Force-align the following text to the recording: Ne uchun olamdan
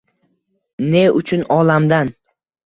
Ne 0.93 1.03
uchun 1.19 1.45
olamdan 1.57 2.11